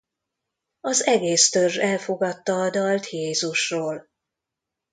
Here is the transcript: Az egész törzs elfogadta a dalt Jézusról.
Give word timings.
Az 0.79 1.05
egész 1.05 1.49
törzs 1.49 1.77
elfogadta 1.77 2.55
a 2.61 2.69
dalt 2.69 3.09
Jézusról. 3.09 4.07